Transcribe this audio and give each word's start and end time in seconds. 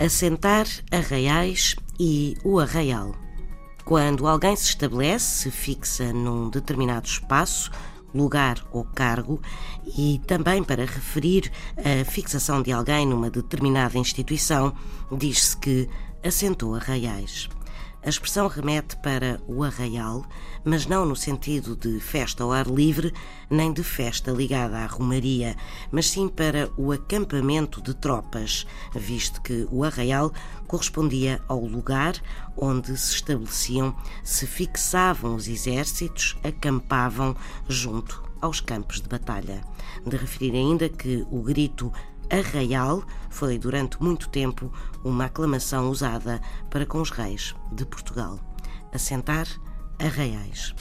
assentar 0.00 0.66
arraiais 0.90 1.76
e 1.98 2.36
o 2.42 2.58
arraial. 2.58 3.14
Quando 3.84 4.26
alguém 4.26 4.56
se 4.56 4.70
estabelece, 4.70 5.42
se 5.42 5.50
fixa 5.50 6.12
num 6.12 6.48
determinado 6.48 7.06
espaço, 7.06 7.70
lugar 8.14 8.64
ou 8.72 8.84
cargo, 8.84 9.40
e 9.98 10.20
também 10.26 10.64
para 10.64 10.84
referir 10.84 11.52
a 11.76 12.04
fixação 12.04 12.62
de 12.62 12.72
alguém 12.72 13.06
numa 13.06 13.30
determinada 13.30 13.98
instituição, 13.98 14.74
diz-se 15.12 15.56
que 15.56 15.88
assentou 16.24 16.74
arraiais. 16.74 17.48
A 18.02 18.08
expressão 18.08 18.48
remete 18.48 18.96
para 18.96 19.38
o 19.46 19.62
arraial, 19.62 20.24
mas 20.64 20.86
não 20.86 21.04
no 21.04 21.14
sentido 21.14 21.76
de 21.76 22.00
festa 22.00 22.42
ao 22.42 22.50
ar 22.50 22.66
livre, 22.66 23.12
nem 23.50 23.70
de 23.74 23.84
festa 23.84 24.30
ligada 24.30 24.78
à 24.78 24.86
romaria, 24.86 25.54
mas 25.92 26.08
sim 26.08 26.26
para 26.26 26.70
o 26.78 26.92
acampamento 26.92 27.82
de 27.82 27.92
tropas, 27.92 28.66
visto 28.94 29.42
que 29.42 29.68
o 29.70 29.84
arraial 29.84 30.32
correspondia 30.66 31.42
ao 31.46 31.62
lugar 31.62 32.14
onde 32.56 32.96
se 32.96 33.16
estabeleciam, 33.16 33.94
se 34.24 34.46
fixavam 34.46 35.34
os 35.34 35.46
exércitos, 35.46 36.38
acampavam 36.42 37.36
junto 37.68 38.22
aos 38.40 38.60
campos 38.60 39.02
de 39.02 39.10
batalha. 39.10 39.60
De 40.06 40.16
referir 40.16 40.52
ainda 40.52 40.88
que 40.88 41.26
o 41.30 41.42
grito 41.42 41.92
Arraial 42.30 43.02
foi 43.28 43.58
durante 43.58 44.00
muito 44.02 44.28
tempo 44.28 44.72
uma 45.04 45.26
aclamação 45.26 45.90
usada 45.90 46.40
para 46.70 46.86
com 46.86 47.00
os 47.00 47.10
reis 47.10 47.54
de 47.72 47.84
Portugal. 47.84 48.38
Assentar 48.92 49.46
arraiais. 49.98 50.74